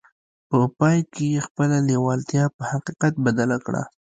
په 0.49 0.57
پای 0.79 0.97
کې 1.13 1.25
يې 1.33 1.41
خپله 1.47 1.77
لېوالتیا 1.87 2.45
په 2.55 2.63
حقيقت 2.71 3.13
بدله 3.25 3.57
کړه. 3.65 3.83